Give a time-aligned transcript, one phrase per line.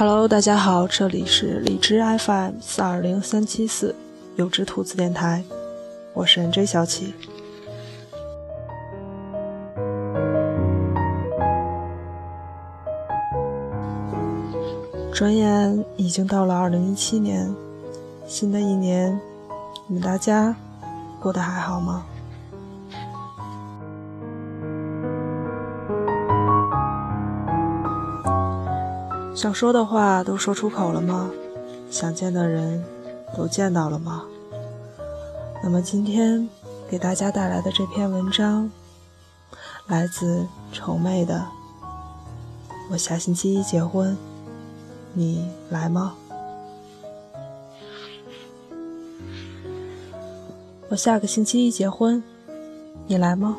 [0.00, 3.94] Hello，大家好，这里是荔枝 FM 四二零三七四
[4.34, 5.44] 有只兔子电台，
[6.14, 7.12] 我是 NJ 小启。
[15.12, 17.54] 转眼已经到了二零一七年，
[18.26, 19.20] 新的一年，
[19.86, 20.56] 你们大家
[21.20, 22.06] 过得还好吗？
[29.40, 31.30] 想说的话都说出口了吗？
[31.90, 32.84] 想见的人
[33.34, 34.22] 都见到了吗？
[35.62, 36.46] 那么今天
[36.90, 38.70] 给大家带来的这篇文章，
[39.86, 41.42] 来自丑妹的。
[42.90, 44.14] 我下星期一结婚，
[45.14, 46.12] 你来吗？
[50.90, 52.22] 我下个星期一结婚，
[53.06, 53.56] 你来吗？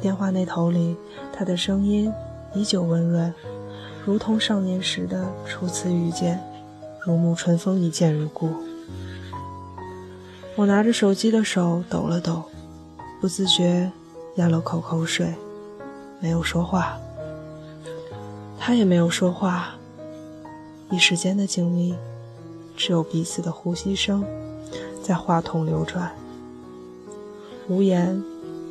[0.00, 0.96] 电话那头里，
[1.32, 2.12] 他的声音
[2.52, 3.32] 依旧温润。
[4.06, 6.38] 如同少年时的初次遇见，
[7.00, 8.50] 如沐春风一见如故。
[10.56, 12.42] 我拿着手机的手抖了抖，
[13.18, 13.90] 不自觉
[14.36, 15.34] 咽了口口水，
[16.20, 16.98] 没有说话。
[18.58, 19.74] 他也没有说话。
[20.90, 21.94] 一时间的静谧，
[22.76, 24.22] 只有彼此的呼吸声
[25.02, 26.14] 在话筒流转，
[27.68, 28.22] 无言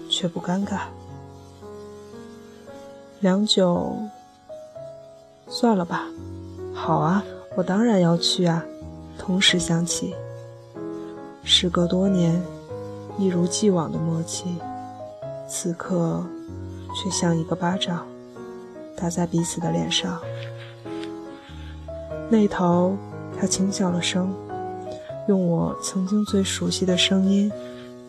[0.09, 0.81] 却不尴尬。
[3.19, 3.97] 良久。
[5.55, 6.07] 算了吧，
[6.73, 7.23] 好啊，
[7.55, 8.65] 我当然要去啊！
[9.19, 10.15] 同时想起，
[11.43, 12.41] 时隔多年，
[13.19, 14.57] 一如既往的默契，
[15.47, 16.25] 此刻
[16.95, 18.03] 却像一个巴掌
[18.97, 20.19] 打在彼此的脸上。
[22.31, 22.97] 那头，
[23.39, 24.33] 他轻笑了声，
[25.27, 27.51] 用我曾经最熟悉的声音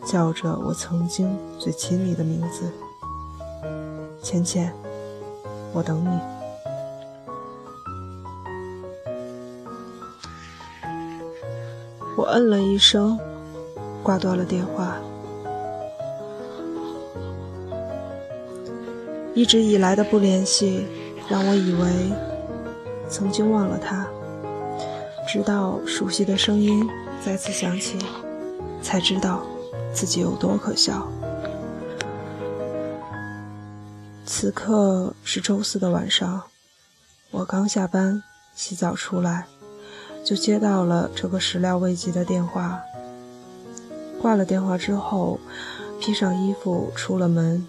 [0.03, 2.71] 叫着我曾经最亲密的名字
[4.23, 4.73] ：“浅浅，
[5.73, 6.19] 我等你。”
[12.17, 13.19] 我嗯了一声，
[14.01, 14.95] 挂断了电话。
[19.33, 20.85] 一直以来的不联系，
[21.27, 21.91] 让我以为
[23.09, 24.07] 曾经忘了他，
[25.27, 26.89] 直到熟悉的声音
[27.23, 27.97] 再次响起，
[28.81, 29.45] 才知道
[29.93, 31.05] 自己有多可笑。
[34.25, 36.43] 此刻是周四的晚上，
[37.31, 38.23] 我刚下班，
[38.55, 39.47] 洗澡出来。
[40.25, 42.81] 就接到了这个始料未及的电话。
[44.19, 45.39] 挂了电话之后，
[46.01, 47.65] 披上衣服出了门，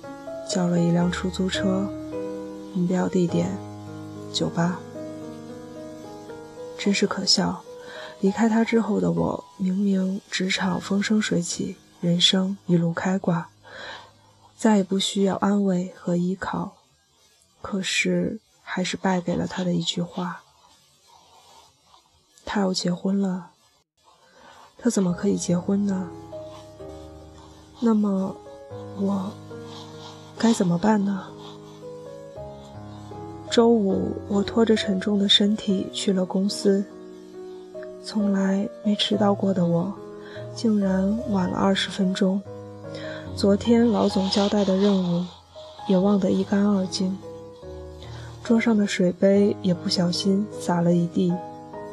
[0.48, 1.86] 叫了一辆出租车，
[2.72, 3.58] 目标地点
[4.32, 4.80] 酒吧。
[6.78, 7.62] 真是可笑，
[8.20, 13.50] 离开他之后的我，明明职场风生水起，人生一路开挂，
[14.56, 16.76] 再也不需要安慰和依靠，
[17.60, 20.40] 可是还是败给了他的一句话。
[22.56, 23.50] 他要结婚了，
[24.78, 26.08] 他怎么可以结婚呢？
[27.80, 28.34] 那么，
[28.98, 29.30] 我
[30.38, 31.26] 该怎么办呢？
[33.50, 36.82] 周五，我拖着沉重的身体去了公司。
[38.02, 39.92] 从来没迟到过的我，
[40.54, 42.40] 竟然晚了二十分钟。
[43.36, 45.26] 昨天老总交代的任务，
[45.88, 47.18] 也忘得一干二净。
[48.42, 51.34] 桌上的水杯也不小心洒了一地。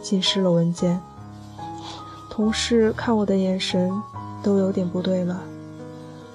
[0.04, 1.02] 浸湿了文件，
[2.30, 3.90] 同事看我的眼神
[4.44, 5.42] 都有点不对了。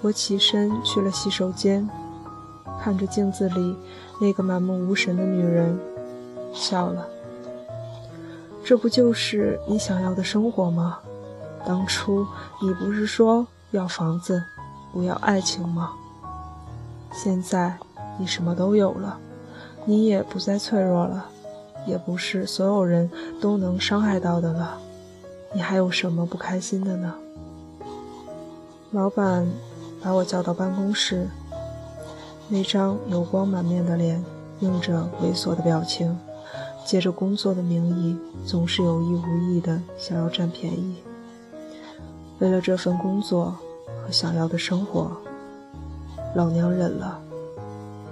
[0.00, 1.86] 我起身去了洗手间，
[2.80, 3.76] 看着镜子里
[4.20, 5.78] 那个满目无神的女人，
[6.54, 7.06] 笑了。
[8.64, 10.98] 这不就是你想要的生活吗？
[11.66, 12.26] 当初
[12.62, 14.42] 你不是说要房子，
[14.92, 15.92] 不要爱情吗？
[17.12, 17.76] 现在
[18.18, 19.18] 你什么都有了，
[19.84, 21.26] 你也不再脆弱了。
[21.88, 23.10] 也不是所有人
[23.40, 24.78] 都能伤害到的了，
[25.54, 27.14] 你还有什么不开心的呢？
[28.90, 29.50] 老板
[30.02, 31.26] 把我叫到办公室，
[32.48, 34.22] 那张油光满面的脸，
[34.60, 36.16] 映着猥琐的表情，
[36.84, 40.96] 借着工作的名义，总是有意无意的想要占便宜。
[42.38, 43.56] 为了这份工作
[43.86, 45.10] 和想要的生活，
[46.34, 47.18] 老娘忍了。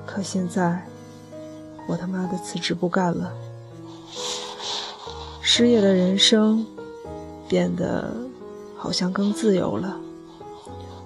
[0.05, 0.87] 可现在，
[1.89, 3.33] 我他妈的辞职不干了。
[5.59, 6.67] 失业的人生
[7.49, 8.13] 变得
[8.77, 9.97] 好像更自由了，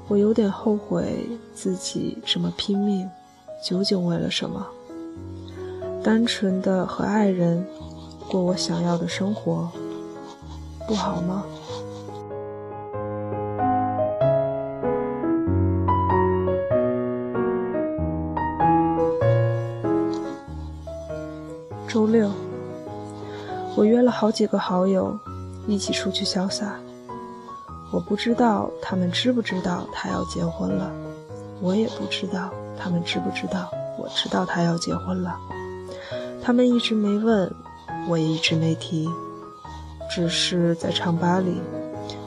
[0.08, 1.24] 我有点后悔
[1.54, 3.08] 自己这么拼命，
[3.64, 4.66] 究竟为了什么？
[6.02, 7.64] 单纯的和爱人
[8.28, 9.70] 过我想要的生活，
[10.88, 11.44] 不好吗？
[21.86, 22.28] 周六。
[23.80, 25.18] 我约了好几个好友
[25.66, 26.78] 一起出去潇洒。
[27.90, 30.92] 我不知道他们知不知道他要结婚了，
[31.62, 35.34] 我也不知道他们知不知道我知道他要结婚了。
[36.42, 37.50] 他们一直没问，
[38.06, 39.08] 我也一直没提，
[40.10, 41.58] 只是在唱吧里，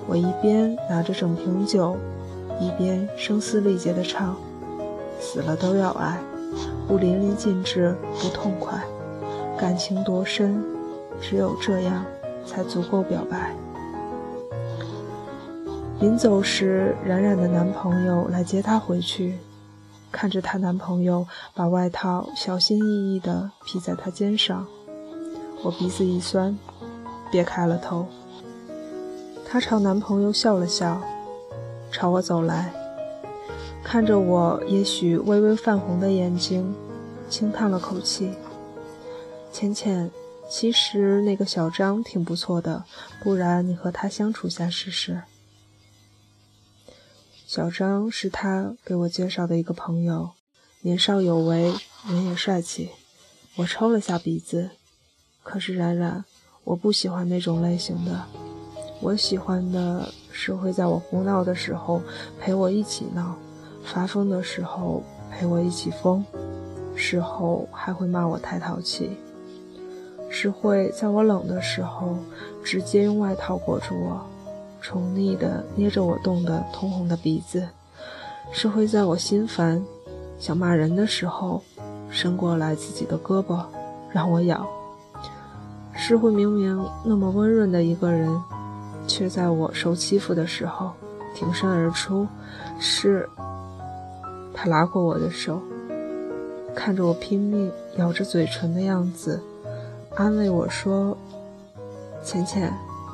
[0.08, 1.96] 我一边拿着整瓶酒，
[2.60, 4.36] 一边声嘶力竭地唱
[5.22, 6.20] ：“死了都要爱，
[6.88, 8.84] 不淋漓尽致不痛快，
[9.56, 10.60] 感情多深，
[11.24, 12.06] 只有这样
[12.46, 13.56] 才足够表白。”
[16.00, 19.38] 临走时，冉冉的男朋友来接她回去，
[20.12, 24.68] 看着她男朋友把外套小心翼翼地披在她肩上，
[25.64, 26.60] 我鼻子一酸，
[27.32, 28.06] 别开了头。
[29.48, 31.00] 她朝男朋友笑了笑，
[31.90, 32.74] 朝我走来，
[33.82, 36.76] 看着我也许微微泛红的眼睛，
[37.30, 38.34] 轻叹了口气
[39.54, 40.12] ：“浅浅，
[40.56, 42.86] 其实那个小张挺不错的，
[43.24, 45.24] 不然你和他相处下试试。”
[47.48, 50.30] 小张是他给我介绍的一个朋友，
[50.82, 51.74] 年少有为，
[52.08, 52.92] 人也帅气。
[53.56, 54.70] 我抽了下鼻子，
[55.42, 56.24] 可是冉冉，
[56.66, 58.24] 我不喜欢那种类型的。
[59.02, 62.00] 我喜欢的是会在我胡闹的时候
[62.40, 63.36] 陪我一起闹，
[63.84, 66.24] 发疯的时候陪我一起疯，
[66.96, 69.18] 事后还会骂我太淘气。
[70.36, 72.18] 是会在我冷的时候
[72.64, 74.20] 直接用外套裹住我。
[74.82, 77.70] 宠溺地捏着我冻得通红的鼻子，
[78.52, 79.82] 是会在我心烦、
[80.40, 81.62] 想骂人的时候
[82.10, 83.64] 伸过来自己的胳膊
[84.12, 84.66] 让我咬；
[85.94, 88.28] 是会明明那么温润的一个人，
[89.08, 90.92] 却在我受欺负的时候
[91.36, 92.26] 挺身而出；
[92.80, 93.30] 是
[94.52, 95.62] 他拉过我的手，
[96.76, 99.40] 看着我拼命咬着嘴唇的样子，
[100.16, 101.18] 安慰我说
[102.24, 102.74] ：“浅浅，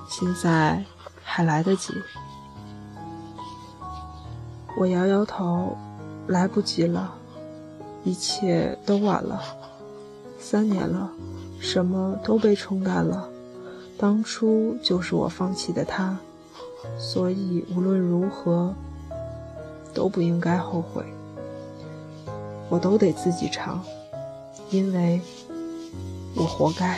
[0.09, 0.83] 现在。”
[1.31, 1.93] 还来得及，
[4.75, 5.77] 我摇摇头，
[6.25, 7.13] 来不及了，
[8.03, 9.39] 一切都晚了。
[10.39, 11.11] 三年了，
[11.59, 13.29] 什么都被冲淡了，
[13.95, 16.17] 当初就是我放弃的他，
[16.97, 18.73] 所以无论如何
[19.93, 21.05] 都不应该后悔。
[22.69, 23.81] 我都得自己尝，
[24.71, 25.21] 因为
[26.39, 26.97] 我活该。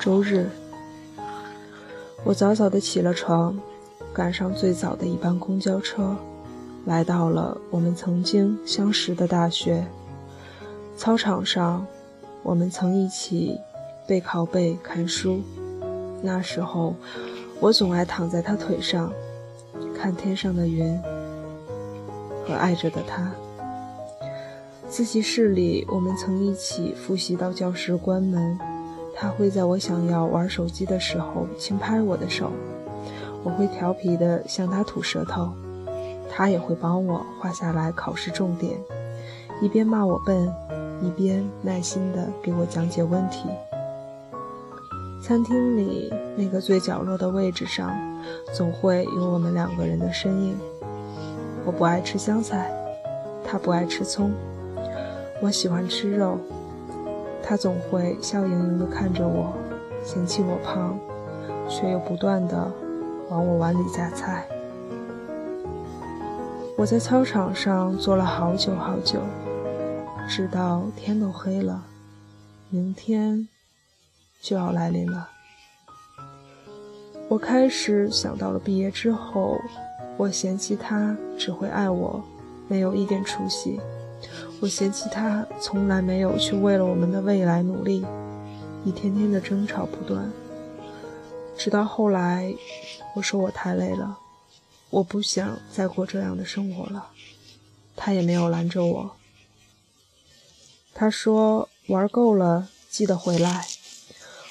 [0.00, 0.48] 周日，
[2.24, 3.56] 我早早的起了床，
[4.12, 6.16] 赶上最早的一班公交车，
[6.86, 9.86] 来到了我们曾经相识的大学
[10.96, 11.86] 操场上。
[12.42, 13.56] 我们曾一起
[14.04, 15.40] 背靠背看书，
[16.20, 16.96] 那时候
[17.60, 19.12] 我总爱躺在他腿上，
[20.02, 21.00] 看天上的云
[22.44, 23.30] 和爱着的他。
[24.88, 28.58] 自习室里，我们曾一起复习到教室关门。
[29.14, 32.50] 他会在我想要玩手机的时候轻拍我的手，
[33.44, 35.52] 我会调皮的向他吐舌头，
[36.28, 38.76] 他也会帮我画下来考试重点，
[39.60, 40.52] 一边骂我笨，
[41.00, 43.44] 一边耐心的给我讲解问题。
[45.22, 47.96] 餐厅里那个最角落的位置上，
[48.52, 50.58] 总会有我们两个人的身影。
[51.64, 52.72] 我不爱吃香菜，
[53.44, 54.32] 他不爱吃葱，
[55.40, 56.36] 我喜欢吃肉。
[57.40, 59.52] 他总会笑盈盈地看着我，
[60.04, 60.98] 嫌弃我胖，
[61.68, 62.68] 却又不断地
[63.30, 64.44] 往我碗里夹菜。
[66.76, 69.20] 我在操场上坐了好久好久，
[70.28, 71.84] 直到天都黑了，
[72.70, 73.46] 明天
[74.42, 75.30] 就要来临了。
[77.28, 79.58] 我开始想到了毕业之后，
[80.18, 82.22] 我嫌弃他只会爱我，
[82.68, 83.80] 没有一点出息。
[84.60, 88.04] 我嫌弃他从来没有去为了我们的未来努力，
[88.84, 90.30] 一天天的争吵不断。
[91.56, 92.54] 直到后来，
[93.14, 94.18] 我说我太累了，
[94.90, 97.08] 我不想再过这样的生活了。
[97.96, 99.16] 他也没有拦着我。
[100.94, 103.66] 他说玩够了，记得回来。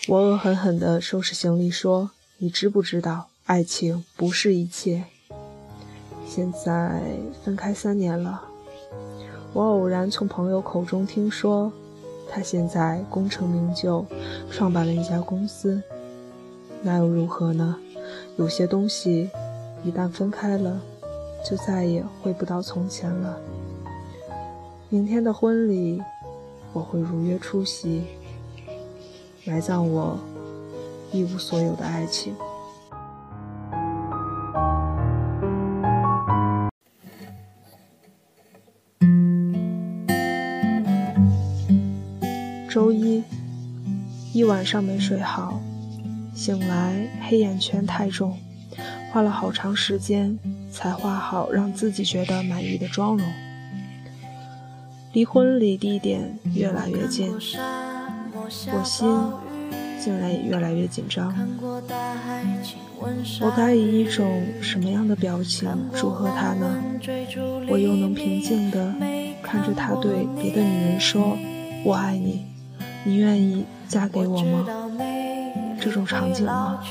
[0.08, 5.03] 我恶狠狠地收拾行李，说：“你知不知道，爱情不是一切。”
[6.25, 7.03] 现在
[7.43, 8.41] 分开三年了。
[9.53, 11.72] 我偶然从朋友口中听说，
[12.27, 14.03] 他现在功成名就，
[14.50, 15.79] 创办了一家公司。
[16.81, 17.77] 那又如何呢？
[18.38, 19.29] 有些东西
[19.84, 20.81] 一旦分开了，
[21.48, 23.39] 就再也回不到从前了。
[24.89, 26.01] 明天的婚礼，
[26.74, 28.03] 我会如约出席，
[29.43, 30.19] 埋葬我
[31.12, 32.36] 一无所有的爱情。
[42.69, 43.24] 周一，
[44.31, 45.60] 一晚上没睡好，
[46.36, 48.38] 醒来黑眼圈太重，
[49.12, 50.38] 花了好长时间
[50.71, 53.27] 才画好让自己觉得满意的妆容。
[55.13, 57.33] 离婚礼地点越来越近，
[58.74, 59.08] 我心
[60.00, 61.34] 竟然也越来越紧张。
[63.39, 66.84] 我该以一种什么样的表情祝贺他呢？
[67.67, 68.93] 我又能平静地
[69.41, 71.38] 看着他对别的女人说
[71.86, 72.46] “我爱你”，
[73.03, 74.65] 你愿意嫁给我吗？
[75.79, 76.84] 这种场景吗？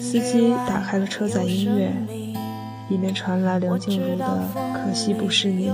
[0.00, 1.92] 司机打开了车载音乐。
[2.90, 4.24] 里面传来梁静茹的
[4.74, 5.70] 《可惜不是你》，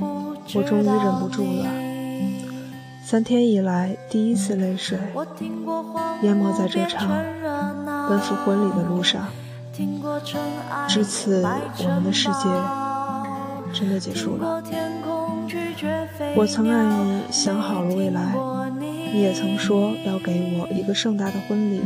[0.00, 1.87] 我终于忍不住了。
[3.10, 4.98] 三天以来第一次泪水，
[6.20, 7.08] 淹没在这场
[8.06, 9.26] 奔赴婚礼的路上。
[10.86, 12.44] 至此，我们的世界
[13.72, 14.62] 真的结束了。
[16.36, 18.34] 我曾爱你，想好了未来，
[19.10, 21.80] 你也曾说要给我一个盛大的婚礼。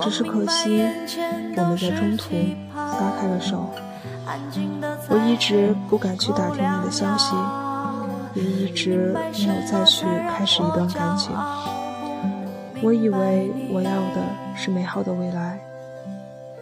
[0.00, 0.82] 只是可惜，
[1.54, 2.30] 我们在中途
[2.74, 3.68] 撒开了手。
[5.10, 7.34] 我一直不敢去打听你的消息，
[8.34, 11.34] 也一直没有再去开始一段感情。
[12.82, 14.22] 我以为我要的
[14.56, 15.58] 是美好的未来，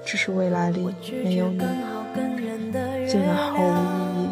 [0.05, 1.61] 只是未来里没有你，
[3.07, 3.69] 竟然毫无
[4.17, 4.29] 意义。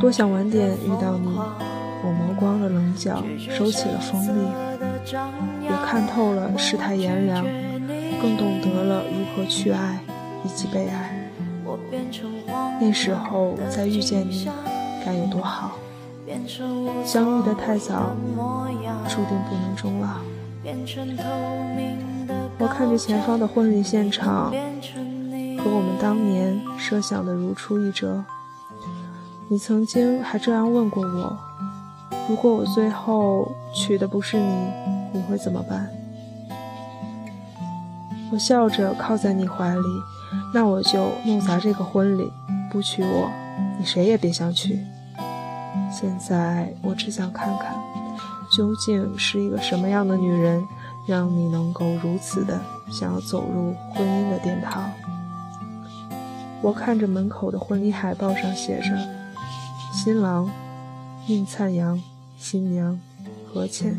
[0.00, 4.48] 多想晚点遇到你，我磨光了棱角，收起了锋利。
[5.62, 7.44] 也看透了世态炎凉，
[8.20, 9.98] 更懂得了如何去爱
[10.44, 11.28] 以及被爱。
[12.80, 14.48] 那时候再遇见你，
[15.04, 15.72] 该有多好！
[17.04, 18.14] 相遇的太早，
[19.08, 20.08] 注定不能终老。
[22.58, 28.24] 我看着前方的婚礼现场，和我们当年设想的如出一辙。
[29.48, 31.36] 你曾经还这样问过我：
[32.28, 34.66] 如果我最后娶的不是你？
[35.12, 35.90] 你会怎么办？
[38.32, 39.82] 我笑着靠在你怀里，
[40.54, 42.32] 那我就弄砸这个婚礼，
[42.70, 43.30] 不娶我，
[43.78, 44.78] 你谁也别想娶。
[45.92, 47.74] 现在我只想看看，
[48.50, 50.66] 究竟是一个什么样的女人，
[51.06, 52.58] 让你能够如此的
[52.90, 54.90] 想要走入婚姻的殿堂。
[56.62, 58.96] 我看着门口的婚礼海报上写着：
[59.92, 60.50] 新郎
[61.26, 62.00] 宁灿阳，
[62.38, 62.98] 新娘
[63.52, 63.94] 何倩。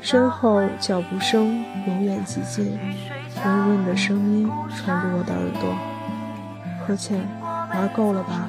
[0.00, 2.78] 身后脚步声由远及近，
[3.44, 5.74] 温润的声音传入我的耳朵。
[6.86, 8.48] 何倩，玩够了吧？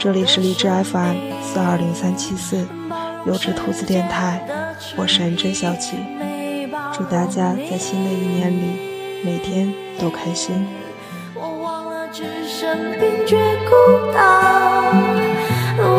[0.00, 2.66] 这里是荔枝 FM 四二零三七四
[3.26, 4.42] 优质兔子电台，
[4.96, 5.98] 我是 NJ 小七，
[6.90, 8.80] 祝大家在新的一年里
[9.22, 10.66] 每天都开心。
[11.34, 13.36] 我忘了置身冰绝
[13.68, 14.22] 孤岛，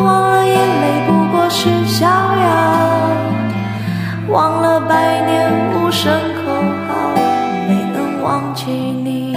[0.02, 3.06] 忘了眼泪不过是逍遥，
[4.30, 5.82] 忘了百年无。
[5.92, 6.10] 声
[6.44, 6.50] 口
[6.88, 7.14] 号，
[7.68, 9.36] 没能忘记你。